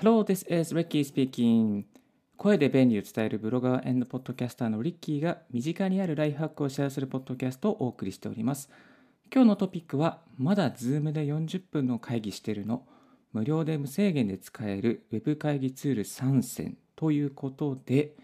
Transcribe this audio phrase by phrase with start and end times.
[0.00, 1.82] Hello, this is Ricky speaking.
[2.36, 8.70] 声で便利を伝えるブロガーポッドキャスターのリッキーが身近にあるライフハックをシェアするポッドキャストをお送りしております。
[9.34, 12.86] 今日のトピックは、まだ Zoom で40分の会議してるの
[13.32, 18.14] 無料で無制限で使える Web 会議ツール3選ということで、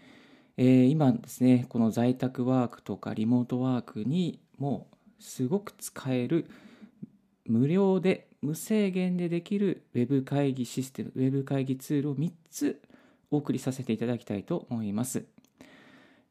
[0.55, 4.87] えー、今ですね、この在宅ワークとかリモートワークにも
[5.19, 6.49] すごく使える
[7.45, 12.81] 無料で無制限でできる Web 会議システム、Web 会議ツールを3つ
[13.31, 15.25] お送りさせていただきたいと思います。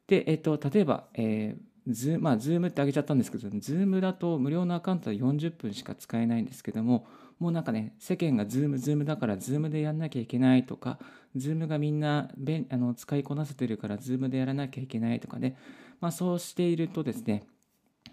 [0.07, 7.05] で、えっと、例えば、えー、ズまあ、ズームってあげちゃったんですけど、ズームだと無料のアカウントは40分しか使えないんですけども、
[7.39, 10.99] もうなんかね、世間がズーム、ズームだからズームでやんなきゃいけないとか、
[11.35, 15.57] ズームがみんなべあの使いこなせてるからズームでやらなきゃいけないとかね、
[15.99, 17.43] まあ、そうしているとですね、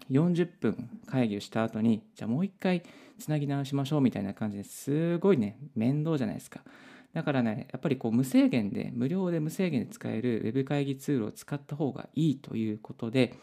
[0.09, 2.83] 40分会議をした後に、じゃあもう一回
[3.19, 6.61] つなぎ直しましょうみたいな感じですごいね、面倒じゃないですか。
[7.13, 13.35] だからね、やっぱりこう無制限で、無料で無制限で使える Web 会議ツールを使った方がいいということで、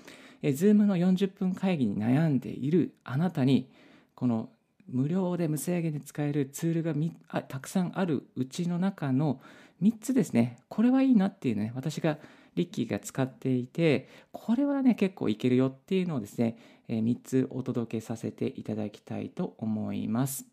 [0.43, 3.71] え Zoom の40分会議に悩んでいるあなたに、
[4.15, 4.51] この
[4.89, 6.95] 無料で無制限で使えるツールが
[7.43, 9.41] たくさんあるうちの中の
[9.83, 12.19] 3つですね、これはいいなっていうね、私が
[12.61, 16.57] リッキーが使っていて、これはね、結構いけるよっていうのをですね、
[16.89, 20.47] え3つお届けさせていただきたいと思います。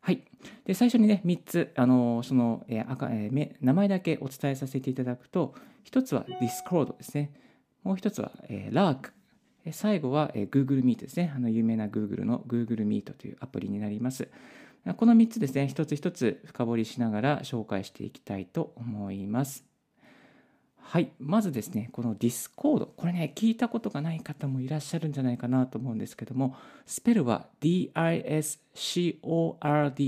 [0.00, 0.22] はい。
[0.64, 7.32] で、最初にね、3つ、あのその、えー赤えー、名前だけお伝えさせていただくと、1つは Discord ですね。
[7.82, 9.10] もう1つは、えー、Lark。
[9.72, 11.32] 最後は、え、Google Meet ですね。
[11.34, 14.28] あの有名な Google の Google Meet というアプリになります。
[14.96, 19.75] この3つですね、一つ一つ深掘りしながら紹介していきたいと思います。
[20.88, 26.54] はい、まずですね、この Discord、これね、聞いたことがない方もいらっしゃるんじゃないかなと思うんですけども、
[26.86, 28.54] スペルは DISCORD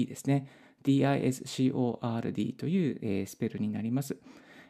[0.07, 0.47] ですね。
[0.85, 4.17] DISCORD という、え、スペルになります。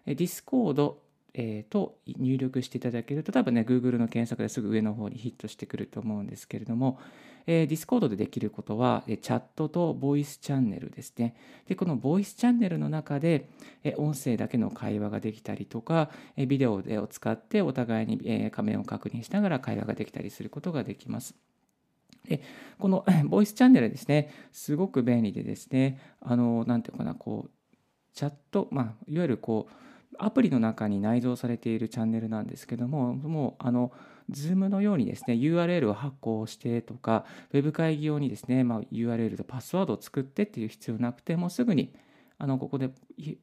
[0.06, 0.94] Discord
[1.34, 6.98] え、と入力していただけると多分ね Google の検索ですぐ上の方にヒットしてくると思うんですけれども、
[7.50, 11.34] えー、Discord でできることは、えチャットとボイスチャンネルですね。
[11.66, 13.48] でこのボイスチャンネルの中で、
[13.82, 21.34] え音声だけの会話ができたりとか、えビデオを使ってお互いに、え画面を確認しながら会話ができたりすることができます。
[22.28, 22.42] で
[22.78, 24.30] このボイスチャンネルですね。
[24.52, 25.98] すごく便利でですね。
[26.20, 27.50] あの何ていうかなこう
[28.12, 29.74] チャット、まあ、いわゆるこう
[30.18, 33.92] アプリの中に内蔵されているチャンネルなんですけども、もう、あの、
[34.30, 41.94] Zoom のようにですね、URL を発行してとか、Web 会議用にですね、まあ、URL とパスワードを作ってっていう必要なくて、もうすぐに、
[42.36, 42.90] あの、ここで、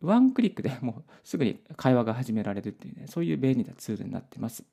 [0.02, 4.64] ワンクリックで もうすぐに会話が始められるっていうね、そういう便利なツールになってます。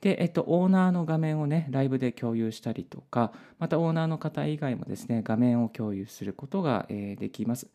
[0.00, 7.70] で、えっと、オーナーの画面をね、ライブで共有したりとか、またオーナーの方以外もですね、画面を共有することが、えできます。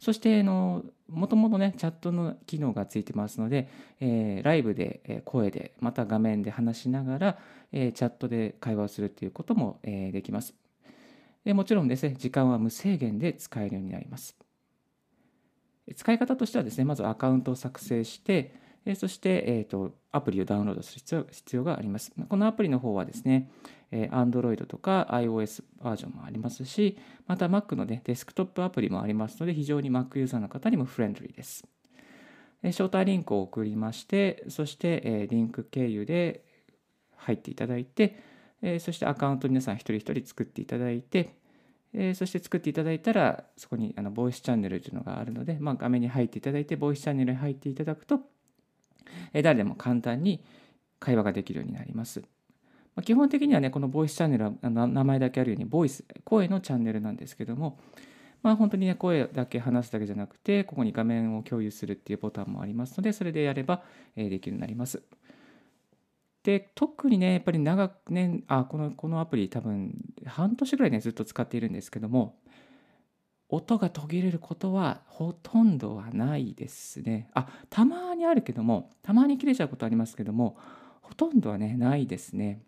[0.00, 3.68] そして、のもともとね、チャットの機能がついてますので、
[4.00, 7.38] えー、ライブで、え声で、また画面で話しながら、
[7.72, 10.54] えー、チャットで会話をするということも、え、できます
[11.44, 11.54] で。
[11.54, 14.36] もちろんですね、時間は無制限で使えるようになります。
[15.96, 18.54] 使い方としてはですね、まずアカウントを作成して、
[18.84, 22.12] えそして、えーと、アプリをダウンロードする必要必要があります。
[22.28, 23.50] このアプリの方はですね、
[23.90, 31.66] Android とか iOS バージョンもありますし、また Mac の、ね、デスクトップアプリもありますので、非常に Mac ユーザーの方にもフレンドリーです。
[32.62, 36.44] 招待リンクを送りまして、そしてえリンク経由で
[37.16, 38.18] 入っていただいて、
[38.62, 41.36] えそしてアカウント皆さん一人一人作っていただいて、
[41.92, 48.20] えそして作っていただいたら、そこにあのボイスチャンネルというのがあるので、まあ、画面に入っていただいて、ボイスチャンネルに入っていただくと、
[49.32, 50.44] 誰でも簡単に
[50.98, 52.22] 会話ができるようになります。
[53.02, 57.78] 基本的にはね、このボイスチャンネルは名前だけあるように、ボイス、声のチャンネルなんですけども、
[58.42, 63.82] まあ本当にね、声だけ話すだけじゃなくて、ここに画面を共有するっていうボタンもありますので、それでやれば
[64.16, 65.02] できるようになります。
[66.42, 69.92] で、特にね、やっぱり長くね、あ、この、このアプリ多分
[70.24, 72.38] 半年ぐらいね、ずっと使っているんですけども、
[73.48, 77.30] 音が途切れることはほとんどはないですね。
[77.34, 80.56] あ、たまにあるけども、たまに切れちゃうことありますけども、
[81.00, 82.62] ほとんどはね、ないですね。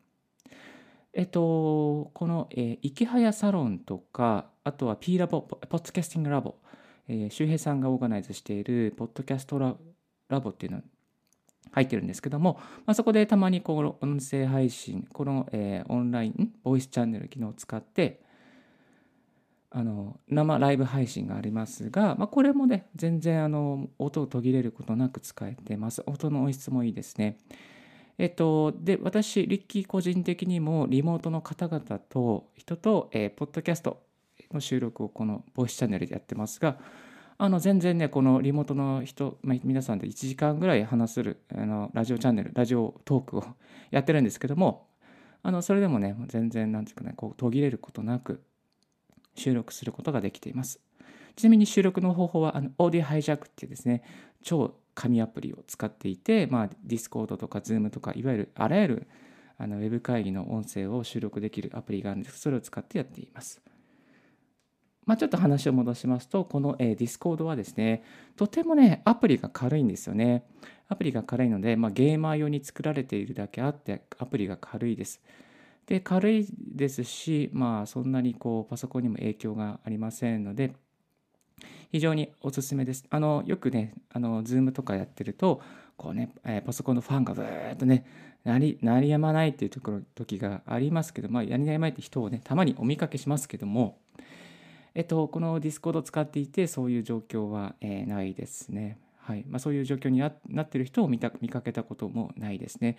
[1.13, 6.55] えっと、この、えー、池早サロンとか、あとは P ラボ、ポッドキャスティングラボ、
[7.31, 9.75] 周平さんがオーガナイズしているポッドキャストラ
[10.29, 10.83] ラボっていうの
[11.73, 18.23] 入ってるんですけども、まあ、そこでたまにこの音声配信、この、えー、オンライン、ボイスチャンネル機能を使って、
[19.71, 26.03] あの生ライブ配信がありますが、まあ、これもね全然あの音を途切れることなく使えてます。
[26.07, 27.39] 音の音質もいいですね。
[28.19, 34.03] えっとで私リッキー個人的にもリモートの方々と人と、えー、ポッドキャスト
[34.53, 36.79] の収録をこのボイスチャンネルでやってますが、
[37.39, 43.45] あの全然ね、このリモートの人、まあ、皆さんで1時間ぐらい話するあのラジオチャンネル、ラジオトークを
[43.91, 44.89] やってるんですけども、
[45.43, 48.43] あのそれでもね、全然、なんていうかね、こう途切れることなく
[49.41, 50.81] 収録することができています。
[51.37, 54.03] ちなみに収録の方法は、あの Audio Hijack っていうですね、
[54.43, 59.07] 超神アプリを使っていて、まあ、ディスコードとか Zoom とか、いわゆるあらゆる
[59.57, 63.63] あのウェブ会議の音声を収録できるアプリがあるんですそれを使ってやっています。
[65.07, 68.05] まあ、ちょっと話を戻しますと、この、えー、Discord はですね、
[68.37, 70.45] とてもね、アプリが軽いんですよね。
[70.89, 75.21] アプリが軽いので、まあ、ゲーマー用に作られているだけあって、アプリが軽いです。
[75.91, 80.73] で、軽いですし、まあ、そんなにこうパソコンにも影響がありませんので、
[81.91, 83.05] 非常におすすめです。
[83.11, 85.61] あのよくね、あの Zoom とかやってると、
[85.97, 88.07] こうね、えパソコンのファンがブーっとね、
[88.45, 93.99] 鳴り鳴りやまないっていうところ時がありますけど、まあ、やりやまないって人をね、たまにお見かけしますけども、
[94.95, 98.97] えっと、この Discord を使っていて、そういう状況は、えー、ないですね。
[99.23, 102.97] はいまあ、そういう状況になってる人を見た見かけたこともないですね。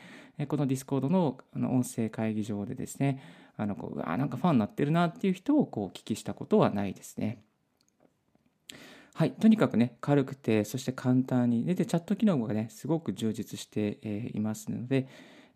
[0.48, 3.22] この Discord のあの音声会議場でですね、
[3.58, 7.44] あのこうあなんかファンになってるなっていう人をこうお聞きしたことはないですね。
[9.14, 15.08] はい、とにかくね、軽くて、そして簡単に、で、チャット機能がね、すごく充実してえいますので、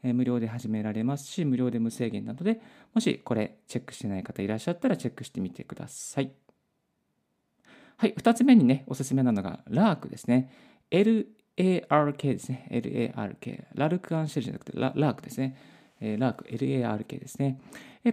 [0.03, 2.61] え無料で始められますし、無料で無制限なので、
[2.93, 6.44] もしこれチェックしてない方いらっしゃったらチェックしてみてください。
[7.97, 10.51] はい、2つ目にね、おすすめなのが、ラークですね。
[10.91, 12.67] LARK ですね。
[12.71, 13.65] LARK。
[13.73, 15.55] ラルクアンシェルじゃなくてラ、ラークですね。
[16.01, 17.59] ラーク、LARK ですね。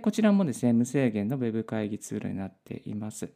[0.00, 3.28] こちらもですね、無制限の Web 会議ツールになっています。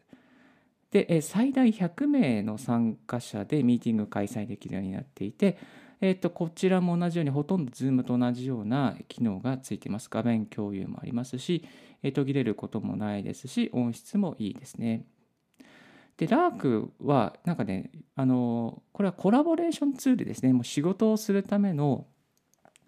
[0.93, 5.59] で、最大100名の参加者でミーティング開催できるようになっていて、
[6.01, 10.09] えっと、こちらも同じようにほとんど Zoom と同じような機能がついています。
[10.09, 11.65] 画面共有もありますし、
[12.15, 15.05] 途切れることもないですし、音質もいいですね。
[16.17, 20.53] で、ラークは、なんかね、あの、これはコラボレーションツールですね。
[20.53, 22.07] もう仕事をするための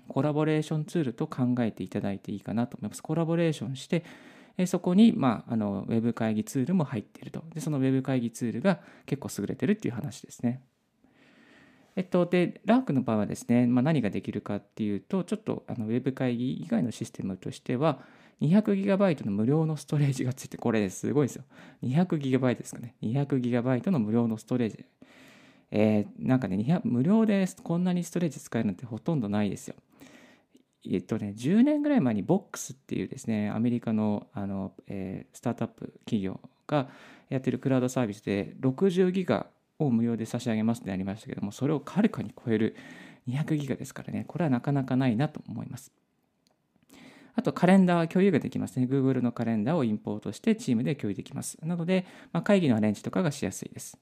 [0.08, 3.02] コラボレーションツールと考えていただいていいかなと思います。
[3.02, 4.04] コラボレーションして、
[4.66, 7.44] そこに、まあ、あのウェブ会議ツールも入っていると。
[7.54, 10.62] で、そのウェブ会議ツールが結構優れてるっていう話ですね。
[11.94, 18.00] えっと、で、ラークの場合はですね、まあ、何ができるかっていうと、ちょっとあのウェブ会議以外のシステムとしては、
[18.40, 21.44] 200GB の無料のストレージがついて、これすごいですよ。
[21.82, 22.94] 200GB ですかね。
[23.02, 24.85] 200GB の無料のストレージ。
[25.70, 29.75] えー、なんかね、無料でこんなにストレージ使えるなんてほとんどないですよ。
[30.90, 36.88] えっとね、10年ぐらい前に VOX っていうですね、アメリカのあの、えー、スタートアップ企業が
[37.29, 39.46] やってるクラウドサービスで60ギガ
[39.79, 42.76] を無料で差し上げますってなりましたけども、それをはるかに超える
[43.29, 45.93] 200ギガですからね、これはなかなかないなと思います。
[47.38, 48.87] あと、カレンダーは共有ができますね。
[48.90, 51.56] Google のカレンダーをインポートしてチームで共有できます。
[51.62, 53.96] なので、まあ、会議のアレンジとかがしやすいです。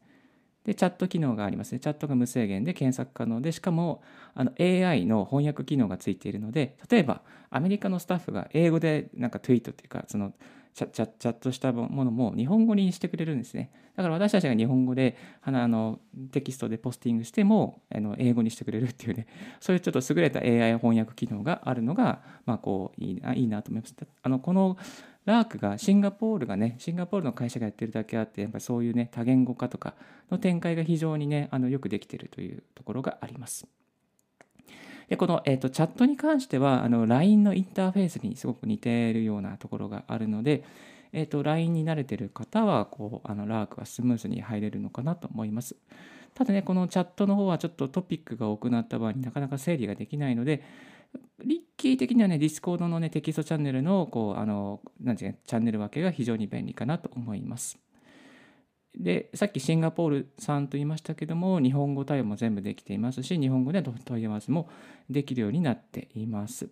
[0.64, 1.78] で、チャット機能がありますね。
[1.78, 4.02] チャットが無制限で検索可能で、しかも
[4.34, 10.32] あの AI の翻訳機能がついているので、例えばアメリカのスタッフが英語でなんかツイートっていうか、その
[10.76, 13.70] チャチャチャットしたものも日本語にしてくれるんですね。
[13.96, 16.00] だから私たちが日本語であの
[16.30, 19.26] テキストでポスティングしてもあの英語にしてくれるっていうね、
[19.58, 23.94] そういうちょっと優れた AI 翻訳機能があるのが、まあこういいないいなと思います。
[24.22, 24.76] あのこの
[25.24, 29.94] ラークがシンガポールがね、シンガポールの会社がやってるだけあって、やっぱりそういうね、多言語化とか
[30.30, 33.66] の展開が非常にね、あのよくできているというところがあります。
[35.08, 40.64] で、この、えーと、チャットに関しては、あの LINE のインターフェースにすごく似ているようなところがあるので、
[41.12, 45.76] えーと、LINE に慣れている方はこうあの Lark はスムーズに入れるのかなと思います。
[46.34, 50.62] ただね、このチャットの方はちょっとトピックが多くなった場合になかなか整理ができないので、
[51.44, 57.78] リッキー的にはね、ディスコードのね、テキストチャンネルの、こう、あの、なんていうチャンネル分けが非常に便利かなと思います。
[58.96, 64.68] で、さっきシンガポールさんと言いましたけども、日本語対応も全部できていますし、日本語で問い合わせも
[65.10, 66.68] できるようになっています。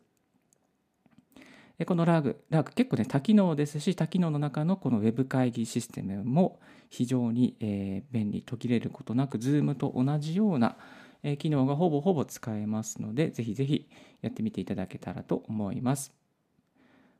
[1.78, 10.76] でこのラグ、ラグ結構ね、多機能ですし、多機能の中のこの Web 会議システムも非常に、えー、便利、途切れることなく、Zoom と同じような、
[11.22, 13.88] え機能がほぼほぼ使えますので、ぜひぜひ
[14.20, 16.23] やってみていただけたらと思います。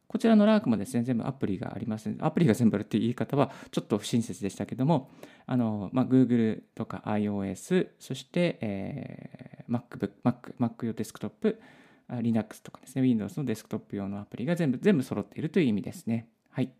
[0.07, 2.15] こちらのラークもですね、全部アプリがあります。
[2.21, 5.11] アプリが全部あるっていう言い方はちょっと不親切でしたけども、
[5.47, 11.61] あの、まあ、Google とか iOS、そして、えー、MacBook、Mac、Mac 用デスクトップ、
[12.09, 16.29] Linux とかですね、Windows のデスクトップ用のアプリが全部、全部揃っているという意味ですね。
[16.51, 16.73] はい。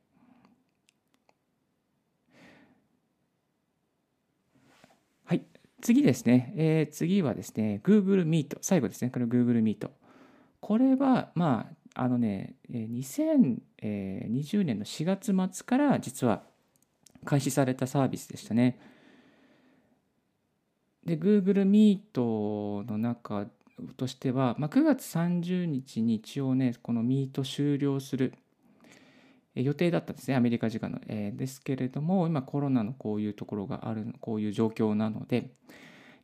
[5.85, 9.91] 次ですね、えー、次はですね、Google Meet、最後ですね、これ Google Meet。
[10.61, 16.43] これは、まあ、あのね、2020年の4月末から実は
[17.25, 18.79] 開始されたサービスでしたね。
[21.05, 23.47] で Google Meet の中
[23.97, 28.33] としては、まあ、9月30日に一応ねこの Meet 終了する
[29.55, 35.51] 予定だったんですねアメリカ時間の、えー、ですけれども今コロナのこういうところがあるこういう状況なので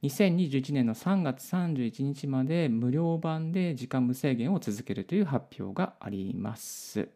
[0.02, 7.08] 2021年の3月31日まで無料版で時間無制限を続けるという発表があります。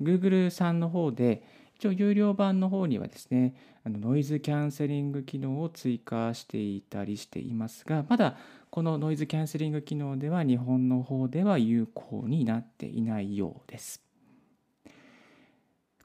[0.00, 1.42] Google さんの方で
[1.76, 3.54] 一応有料版の方にはですね
[3.84, 8.36] ノイズキャンセリング機能を追加していたりしていますがまだ
[8.70, 14.00] このノイズキャンセリング機能では日本の方では有効になっていないようです。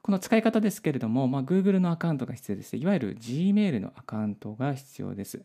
[0.02, 2.76] この使い方ですけれども、まあ、Google のアカウントが必要です。
[2.76, 5.42] いわゆる Gmail のアカウントが必要です。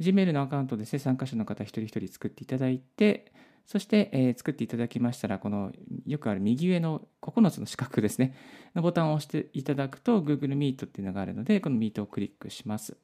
[0.00, 3.32] Gmail のアカウントですね、参加者の方一人一人作っていただいて、
[3.66, 5.72] そして、えー、作っていただきましたら、この
[6.06, 8.34] よくある右上の9つの四角ですね、
[8.74, 12.96] のボタンを押していただくと Google Meet っていうのがあるので、この Meet をクリックします。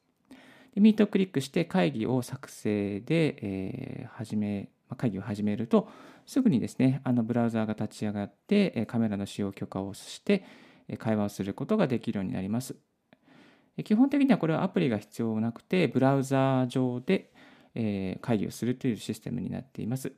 [0.73, 5.89] で Meet をクリックして会議を作成で、えー、始め、会議を始めると、
[6.25, 10.45] すぐにですね、あのブラウザーが立ち上がって、カメラの使用許可をして、
[10.97, 12.75] 会話をすることができるようになります。
[13.83, 17.31] 基本的にはこれはアプリが必要なくて、ブラウザー上で
[18.21, 20.13] 会議をするというシステムになっています。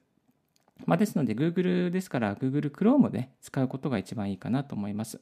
[0.85, 5.21] まあ、ですので、Google ですから、Google Chrome で使うことが一番いいかなと思います。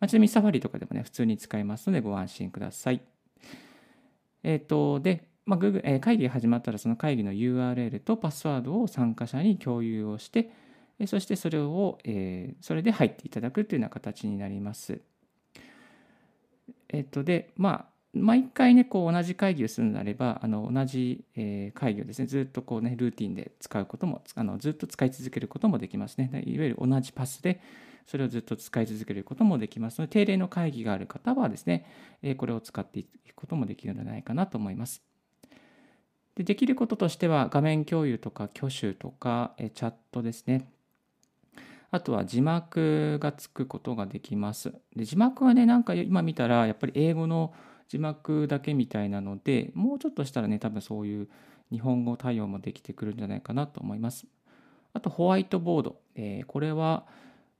[0.00, 3.00] まあ、ちなみに Safari とかでもね、普通に使えますので、ご安心ください。
[4.42, 10.50] えっ、ー、と、で、まあ、Google え、会議が始まったら、その会議の URL とパスワードを参加者に共有をして、
[11.06, 15.00] そしてそれを、えー、それで入っていただくというような形になります。
[16.88, 26.30] えっと、で、まあ、毎回ね、こう同じ会議をするのであれば、あの同じ、え会議をですね、ずっとこうね、ルーティンで使うことも、あのずっと使い続けることもできますね。
[26.46, 27.60] いわゆる同じパスで、
[28.06, 31.86] それをずっと使い続けることもできますので、定例の会議がある方はですね、
[32.22, 35.02] えこれを使っていくこともできるのではないかなと思います。
[36.34, 40.70] でできることとしては、画面共有とか挙手とか、えチャットですね。
[41.90, 44.74] あとは字幕がつくことができます。
[44.94, 47.54] で字幕はね、なんか今見たら、やっぱり英語の
[47.88, 51.28] 字幕だけみたいなので、もうちょっとしたらね、多分そういう
[51.70, 54.26] 日本語対応もできてくるんじゃないかなと思います。
[54.92, 56.00] あと、ホワイトボード。
[56.14, 57.06] えー、これは、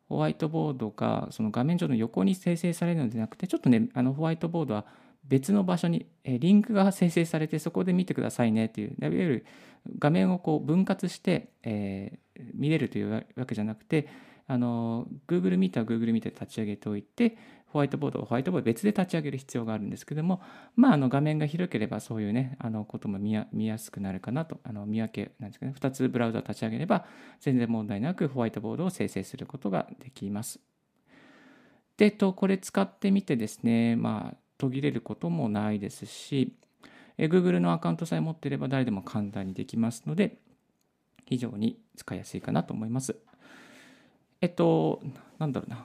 [0.08, 4.86] ホワイトボードがその画面上の横に生成されるのではなくて、ちょっとね、あのホワイトボードは
[5.28, 9.46] 別の場所に、リンクが生成されてそこで見てくださいねっていう、いわゆる
[9.98, 14.08] 画面をこう分割して、えー、見れるというわけじゃなくて、
[14.46, 20.40] あの Google Meet は Google Meet で立ち上げておいて、ホワイトボードをホワイトボード別で立ち上げる必要があるんですけども、
[20.74, 27.04] まあ、あの画面が広ければそういうね、あのことも見や見やすくなるかなと、あの見分けなんですけどね、2つブラウザを立ち上げれば
[27.40, 30.60] 全然問題なくホワイトボードを生成することができます。
[31.98, 36.52] で、と、これ使ってみてですね、まあ、途切れることもないですし、
[37.16, 40.38] え Google のアカウントさえ持っていれば誰でも簡単にできますので、
[41.26, 43.16] 非常に使いやすいかなと思います。
[44.40, 45.02] えっと、
[45.38, 45.84] なんだろうな。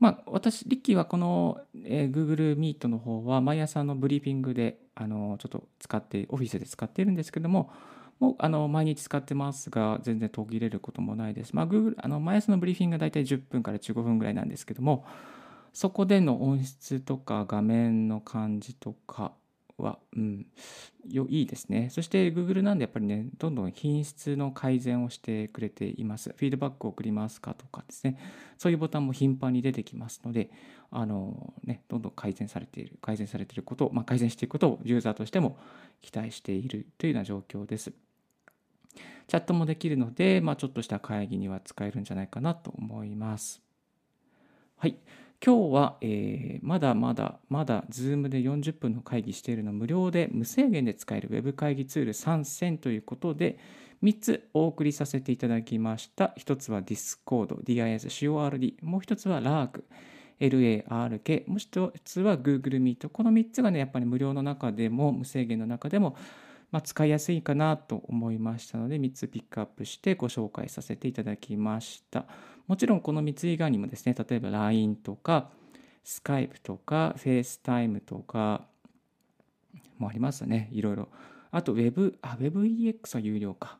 [0.00, 7.70] まあ、私、リッキーはこの、えー、Google Meet の方は毎朝のブリーフィングであのちょっと使って、オフィスで使っているんですけども、
[8.20, 11.54] もうあの毎日使ってますが、全然途切れることもないです。
[11.54, 15.04] まあ、Google、あの毎朝のブリーフィングが大体10分から15分ぐらいなんですけども、
[15.74, 19.32] そこでの音質とか画面の感じとか
[19.76, 20.46] は、うん、
[21.08, 21.88] よいいですね。
[21.90, 26.30] そして Google なんでやっぱりね、どんどん品質の改善をしてくれています。
[26.30, 28.18] フィードバックを送りますかとかですね、
[28.56, 30.50] そういうボタンも頻繁に出てきますので、
[30.92, 35.58] あのね、どんどん改善されている、改善されていることを、まあ、改善していくことをユーザーとしても
[36.00, 37.92] 期待しているというような状況です。
[39.26, 43.60] チャットもできるので、まあ、ちょっとした会議には使えるんじゃないかなと思います。
[44.76, 44.96] はい。
[45.44, 53.58] 今日は、えー、まだまだまだ Zoom で40分の会議しているの無料で無制限で使える Web 会議ツール参戦ということで
[54.02, 56.32] 3つお送りさせていただきました。
[56.38, 59.82] 1つは Discord、DIS、CORD、もう1つは LARK、
[60.40, 63.10] LARK、もう1つは Google Meet。
[63.10, 66.16] この3つがね、やっぱり無料の中でも無制限の中でも
[66.74, 72.24] まあ、使いやすいかなと思いましたので3つピックアップしてご紹介させていただきました。
[72.66, 75.50] もちろんこの3つ以外にもですね、例えば LINE とか
[76.04, 78.66] Skype とか FaceTime とか
[79.98, 81.08] もありますね、いろいろ。
[81.50, 83.78] あと Web、あ、WebEX は有料か。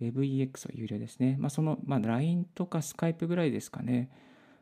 [0.00, 1.36] WebEX は有料ですね。
[1.38, 4.10] まあ、その、まあ、LINE とか Skype ぐらいですかね。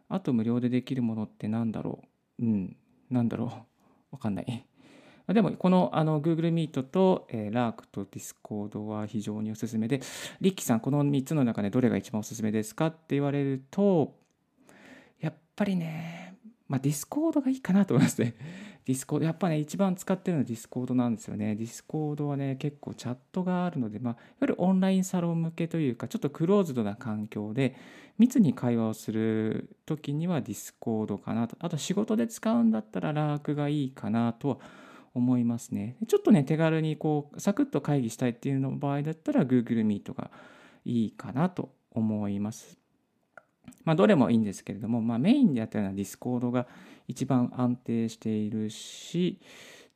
[0.08, 2.02] あと無料でできるものって何だろ
[2.38, 2.44] う？
[2.44, 2.76] うん、
[3.10, 3.48] なんだろう？
[4.12, 4.66] わかんない。
[5.28, 10.00] でも、このあの Google Meet と、えー、LARK と Discord は非常におすすめで、
[10.40, 14.14] リッキーさん、この3つの中でどれが一番おすすめですかって言われると、
[15.20, 16.36] やっぱりね、
[16.68, 18.34] まあ、ディスコードがいいかなと思いますね。
[18.84, 21.54] ディスコード、やっぱね、一番使ってるのはディスコードなんですよね。
[21.54, 27.76] ディスコードはね、結構チャットがあるので、まあ、いわゆるオンラインサロン向けというか、ちょっとクローズドな環境で、
[28.18, 31.56] 密に会話をする時にはディスコードかなと。
[31.60, 34.58] あと、仕事で使うんだったら Lark がいいかなとは
[35.14, 35.96] 思いますね。
[36.06, 40.30] ちょっとね、手軽にこう、サクッと会議したいっていうの場合だったら、Google Meet が
[40.84, 42.78] いいかなと思います。
[43.84, 46.66] まあ、どれもいいんですけれども、まあ、メインでやったようなディスコードが
[47.08, 49.40] 一番安定しているし、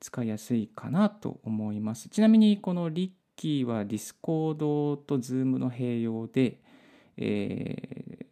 [0.01, 2.09] 使いやすいかなと思います。
[2.09, 6.61] ちなみに、このリッキーはディスコードとズームの併用で、
[7.17, 8.27] えー、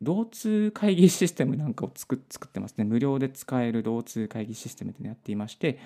[0.00, 2.84] 同通会議システムなんかを作ってますね。
[2.84, 5.78] 無料で使える同通会議システムでやっていまして、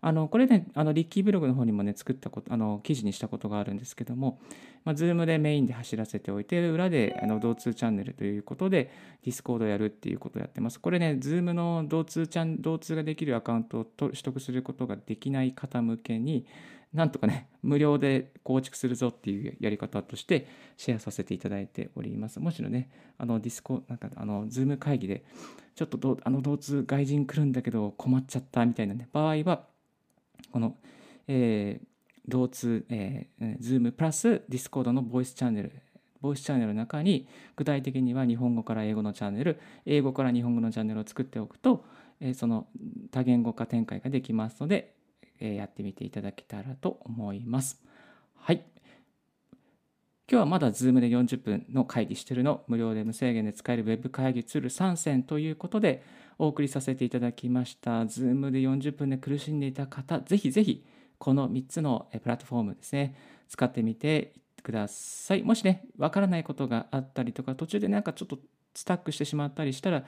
[0.00, 4.40] あのこれね、あのリッキーブログの方にもね、作ったこと、あの記事にしたことがあるんですけども、
[4.84, 8.90] まあ、Zoom でメインで走らせておいて、裏であの同通チャンネルということで、
[9.24, 10.80] Discord やるっていうことをやってます。
[10.80, 16.46] これね、Zoom の同通チャン同通ができるアカウントを取得することができない方向けに、
[16.92, 20.46] なんとかね、無料で構築するぞっていうやり方として
[20.78, 22.40] シェアさせていただいております。
[22.40, 22.88] もしろね、
[23.18, 25.24] あのディスコ、なんかあの、ズーム会議で、
[25.74, 29.66] ちょっとあの同通外人来るんだけど困っちゃったみたいなね、場合は、
[30.50, 30.76] この、
[31.26, 31.86] えー、
[32.26, 35.72] 同通、えー、Zoom プラス Discord のボイスチャンネル、
[36.20, 41.84] ボイスチャンネルの中に具体的には日本語から英語のチャンネル、英語から日本語のチャンネルを作っておくと、
[42.20, 42.66] えー、その
[43.10, 44.94] 多言語化展開ができますので、
[45.40, 47.80] えー、やってみていただけたらと思います。
[48.34, 48.64] はい。
[50.30, 56.02] 今日はまだ Zoom で40分の会議してるの無料で無制限で使える Web 会議ツール3選ということで、
[56.38, 58.02] お送りさせていただきました。
[58.02, 60.86] Zoom で40分で苦しんでいた方、ぜひぜひ、
[61.18, 63.16] この3つのプラットフォームですね、
[63.48, 65.42] 使ってみてください。
[65.42, 68.38] もしね、わからないことがあったりとか、途中でなんかちょっと
[68.74, 70.04] スタックしてしまったりしたら、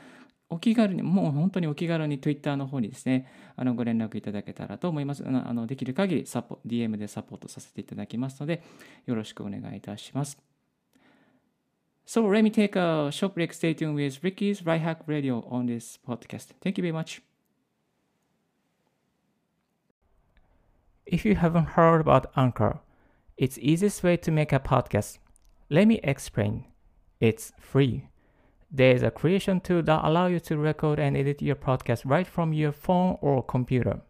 [0.49, 5.25] お気軽に、もう本当にお気軽に Twitter の方にですね、あのご連絡いただけたらと思います。
[5.27, 8.63] あのできる限りサポ DM でサポートさせていただきますので、
[9.07, 10.50] よろしくお願いいたします。
[12.05, 13.53] So let me take a short break.
[13.53, 16.49] Stay tuned with Ricky's Right Hack Radio on this podcast.
[16.61, 17.23] Thank you very much.
[21.07, 22.81] If you haven't heard about Anchor,
[23.37, 25.19] it's easiest way to make a podcast.
[25.69, 26.65] Let me explain.
[27.21, 28.09] It's free.
[28.71, 32.27] There is a creation tool that allow you to record and edit your podcast right
[32.27, 34.01] from your phone or computer.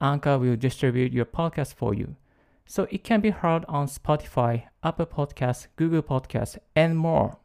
[0.00, 2.16] Anchor will distribute your podcast for you
[2.65, 7.37] so it can be heard on Spotify, Apple Podcasts, Google Podcasts, and more.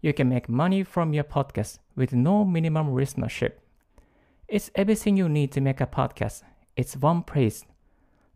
[0.00, 3.52] You can make money from your podcast with no minimum listenership.
[4.48, 6.42] It's everything you need to make a podcast.
[6.76, 7.64] It's one place.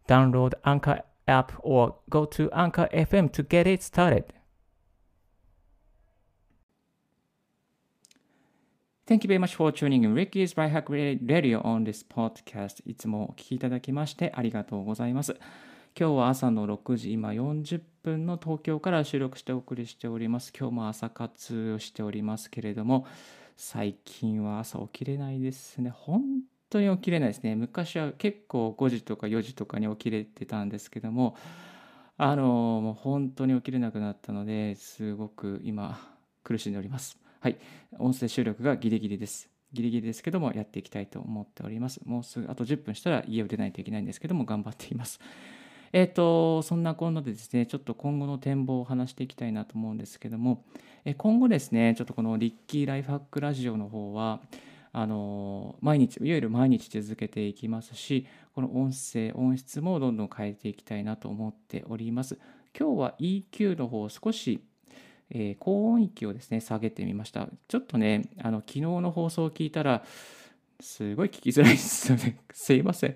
[0.09, 4.33] Download Anchor app or go to Anchor FM to get it started.
[9.07, 12.83] Thank you very much for tuning in Ricky's Right Hack Radio on this podcast.
[12.85, 15.35] いつもお聞きいただきましてありがとうございます。
[15.96, 20.52] 今日は朝の6時、今40分の東京から収録してお送りしております。
[20.58, 23.06] 今日も朝活をしておりますけれども、
[23.58, 25.92] 最近は朝起きれないですね。
[25.92, 26.24] 本
[26.72, 27.56] 当に起きれないですね。
[27.56, 31.38] 昔は結構5時とか4時とかに起きれてたんですけども、
[32.18, 32.44] あの、
[32.82, 36.00] もう本当に起きれなくなったので、すごく今
[36.44, 37.20] 苦しんでおります。
[37.40, 37.60] はい。
[38.00, 39.48] 音声収録がギリギリです。
[39.72, 42.02] ギリギリですけども、やっていきたいと思っております。
[42.04, 45.20] もうすぐ、あと10分したら家を出ないといけないんですけども、頑張っています。
[45.94, 50.66] え、ー、と、そんなこんなでですね、ちょっと今後の展望を話していきたいなと思うんですけども、
[51.06, 54.42] え今後ですね、ちょっとこのリッキーライフハックラジオの方は、
[54.92, 58.26] あの毎日、いわゆる毎日続けていきますし、
[58.56, 62.40] この音声、音質もどんどん変えていきたいなと思っております。
[62.78, 64.64] 今日は EQ の方少し、
[65.30, 67.48] えー、高音域をですね、下げてみました。
[67.68, 70.04] ちょっとね、あの昨日の放送を聞いたら、
[70.80, 72.40] すごい聞きづらいですよね。
[72.52, 73.16] すいません。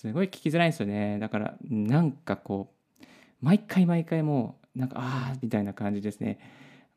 [0.00, 1.18] すごい聞きづらいんですよね。
[1.20, 3.04] だから、なんかこう、
[3.40, 6.40] 毎回毎回もう、なんか、ああ、みたいな感じですね。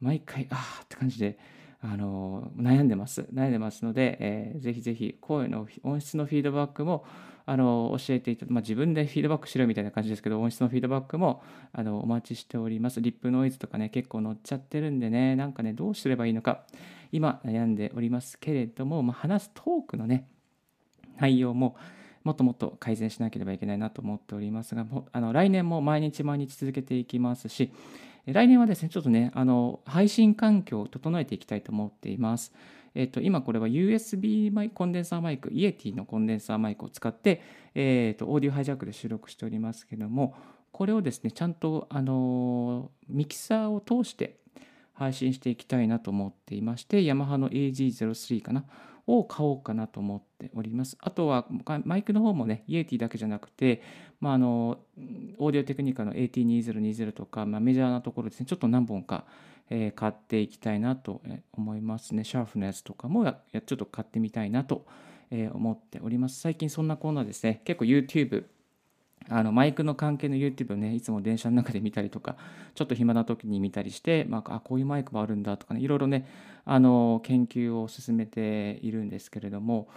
[0.01, 1.37] 毎回、ああって感じで、
[1.79, 3.27] あの悩んでます。
[3.31, 7.05] 悩んでますので、えー、ぜひぜひ声の音質のフィードバックも
[7.45, 12.99] あの教えていた、まあ、自分でフィードバックしろみたいな感じですけど、音質のフィードバックもあのお待ちしております。
[12.99, 16.63] リップノイズとかね、結構乗っちゃってるんでね、なんかね、どうすればいいのか、
[17.11, 20.27] 今悩んでおりますけれども、まあ、話すトークのね、
[21.19, 21.75] 内容も、
[22.27, 27.71] もっともっと改善しなければいけないなと思っておりますが、あの来年も毎日毎日続けていきますし、
[28.25, 32.51] 来年はですね、ちょっとね、あの配信環境を整えていきたいと思っています。
[32.95, 37.41] えっと、今これは USB マイコンデンサーマイク、イエティのコンデンサーマイクを使って、
[37.75, 40.35] えっと、オーディオハイジャックで収録しておりますけども、
[40.73, 44.39] これをですね、ちゃんとあのミキサーを通して
[44.91, 48.65] 配信していきたいなと思っていまして、ヤマハの AG03 かな
[49.07, 50.97] を買おうかなと思っております。
[50.99, 51.47] あとは
[51.85, 53.81] マイクの方もね、イエティだけじゃなくて、
[54.19, 54.79] まあ、あの
[55.37, 59.25] オーディオテクニカの AT2020 とか、まあ、メジャーなところですね、ちょっと何本か、
[59.69, 61.21] えー、買っていきたいなと
[61.53, 62.25] 思いますね。
[62.25, 64.85] シャーフのやつとかもやちょっと買ってみたいなと
[65.31, 66.41] 思っております。
[66.41, 68.45] 最近そんなコーナーですね、結構 YouTube
[69.29, 72.35] あのマイクの関係の YouTube をね、いつも電車の中で見たりとか、
[72.75, 76.27] ちょっと暇な時に見たりして、まあ、あこういうマイクもあるんだとかね、いろいろね、
[76.65, 79.87] あの研究を進めているんですけれども、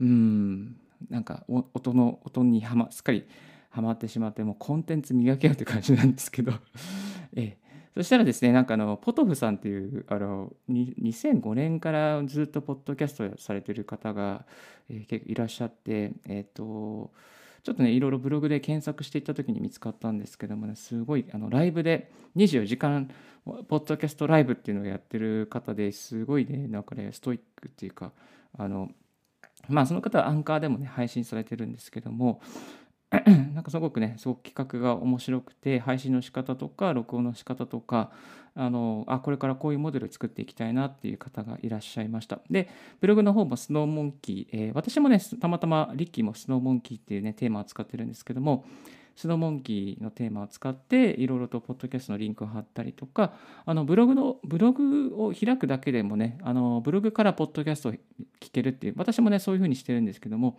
[0.00, 0.76] うん、
[1.10, 3.26] なんか音の音には、ま、すっかり
[3.70, 6.52] はまってしまって、もうコンテンツ磨けようって感じなんですけど、
[7.36, 7.56] え
[7.94, 14.46] そしたらですね、なんかあの、ポトフさんっていう、あの、2005年からずっとポッドキャストされてる方が、
[14.88, 17.10] えー、結構いらっしゃって、えっ、ー、と、
[17.62, 23.10] ちょっとね、いろいろブログで検索していった時に見つかったんですけどもね、すごいあのライブで24時間
[23.68, 28.12] ポッドキャストライブっていうのをやってる方ですごいね、なんかね、ストイックっていうか、
[28.56, 28.90] あの、
[29.68, 32.40] まあその方はアンカーでもね、配信されてるんですけども、
[33.54, 38.10] なんかすごくね、すごく企画が面白くて、配信の仕方とか、録音の仕方とか、
[38.54, 42.40] あの、あ、これからこういうモデルを作っていきたいなっていう方がいらっしゃいました。
[42.50, 42.68] で、
[43.00, 48.66] ブログの方もスノーモンキー、えー、私もね、たまたまリッキーもスノーモンキーっていうね、テーマを使ってるんですけども、
[49.16, 53.32] スノーモンキーのテーマを使って、いろいろとポッドキャストのリンクを貼ったりとか、
[53.64, 57.98] あのブログの、ブログを開くだけでもね、あのブログからポッドキャストを聞
[58.52, 60.58] けるっていう、私もね、そういうふうにしてるんですけども、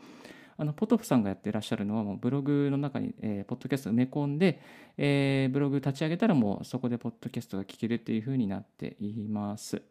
[0.59, 4.61] あのポトフさんがやってらっしゃるのはもうブログの中に、えー、ポッドキャスト埋め込んで、
[4.97, 9.81] えー、ブログ立ち上げたらもうそこでポッドキャストが聞けるっていう風になっています。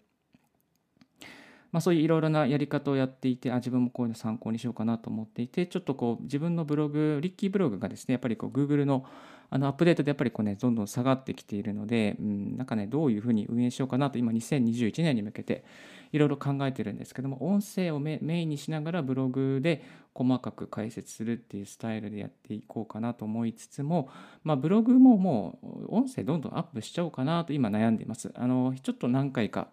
[1.73, 9.05] まあ、そういういろいろなやり方をやっていてあ自分もこういうの参考にしようかなと思っていてちょっとこう自分のブログリッキーブログがですねやっぱりこう Google の
[9.51, 15.65] あのアップデートでやっぱりこうねどんどん下がってきているので、うん、なんかねどういうふうに運営しようかなと今2021年に向けて
[16.13, 19.85] いろいろ考えてるんですけども音声をメインにしながらブログで
[20.15, 24.09] 細かく解説するっていうスタイルでやっていこうかなと思いつつも、
[24.43, 28.33] まあ、ブログももう音声どんどんアップしちゃおうかなと今悩んでいます。
[28.35, 29.69] あのちょっと何回か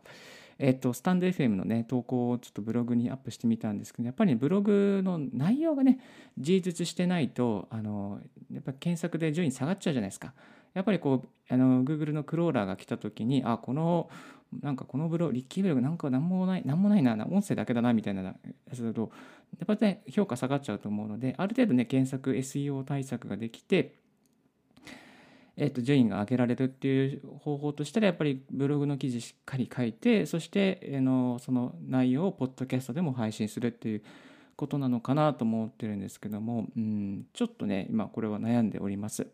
[0.58, 6.00] えっと、スタンド FM のね、投稿をちょっとブログにアップしてみたんですけど、やっぱりブログの内容がね、
[6.38, 10.34] 充実してないと、あの、やっぱ検索で順位下がっちゃうじゃないですか。
[10.74, 14.10] やっぱりこう、あの、Google のクローラーが来た時に、あ、この、
[14.62, 18.36] なんかこのブログ、リッキーブログなんか何もない、何もないな、音声だけだな、みたいなや
[18.74, 19.12] つだと、
[19.60, 23.96] やっぱりね、評価下がっちゃうと思うので、ある程度ね、検索 SEO 対策ができて、
[25.58, 34.04] えっと、順位が上げられるっていう方法としたらやっぱりブログの記事しっかり書いてそして、えのその内容をポッドキャストでも配信するっていう
[34.56, 39.28] ことなのかなと思ってるんですけども、うん、ちょっとね今これは悩んでおります。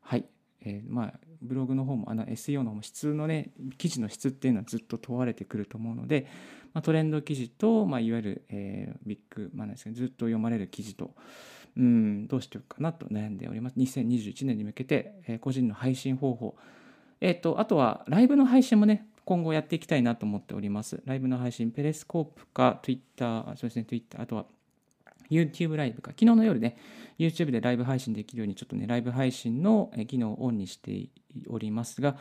[0.00, 0.24] はい、
[0.64, 6.26] えー、まあブログの方もあの SEO の方も質のね記事の質っていうのはずっと問われてくると思うので、
[6.74, 11.14] まあ、トレンド記事と、まあ、いわゆる、えー、ビッグ、まあ、ですね、ずっと読まれる記事と、
[11.76, 13.76] うん、どうしておくかなと悩んでおります。
[13.78, 16.56] 2021年に向けて、えー、個人の配信方法。
[17.20, 21.02] えっ、ー、と、あとはライブの配信もね、今後やっていきたいなと思っております。
[21.06, 24.46] ライブの配信、ペレスコープか Twitter、そうですね、Twitter、あとは
[25.30, 26.10] YouTube ライブか。
[26.10, 26.76] 昨日の夜ね、
[27.18, 31.08] YouTube でライブ配信できるように、ちょっとね、ライブ配信の機能をオンにして
[31.48, 32.16] おりますが、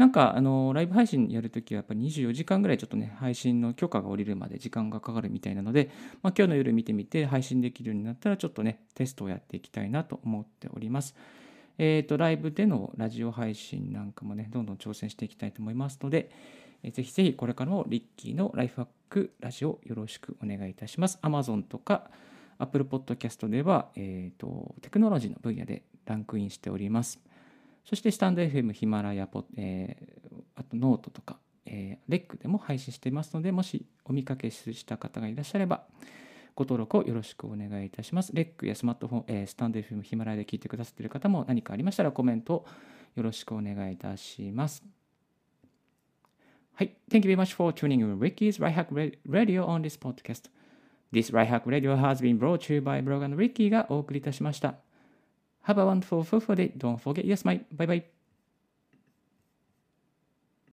[0.00, 5.90] なんか、あの、ライブ配信やるときはやっぱり24時間ぐらいちょっとね、配信の許可が下りるまで時間がかかるみたいなので、
[6.22, 11.14] まあ、今日の夜見てみて配信できるようになったら、ちょっとね、テストをやっていきたいなと思っております。
[11.76, 16.30] えっ、ー、と、ライブでのラジオ配信なんかもね、どんどん挑戦していきたいと思いますので、
[16.82, 21.18] えー、ぜひぜひこれからもリッキーのライフハックラジオよろしくお願いいたします。
[21.20, 22.10] Amazon とか
[22.56, 27.20] Apple Podcast では、えーとテクノロジーの分野でランクインしております。
[27.84, 35.84] そしてスタンド FM、ヒマラヤポ、えー、あとノートとか、えー、レックでも配信していますので、もしお見かけした方がいらっしゃれば、
[36.54, 38.34] ご登録をよろしくお願いいたします。
[38.34, 42.66] レックやスマートフォン、えー、スタンド FM、ヒマラヤで聞いてくださっている方も何かありましたらコメントを
[43.16, 44.84] よろしくお願いいたします。
[46.74, 46.96] はい。
[47.10, 48.88] Thank you very much for tuning in Ricky's Life Hack
[49.28, 50.50] Radio on this podcast.
[51.12, 54.89] This Right Hack Radio has been brought to you by Blog and Ricky がお送りいたしました。
[55.62, 56.72] Have a wonderful, fulful day.
[56.76, 57.60] Don't forget, yes, my.
[57.72, 58.04] Bye bye.